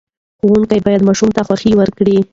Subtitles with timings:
[0.39, 2.17] ښوونکي باید ماشوم ته خوښۍ ورکړي.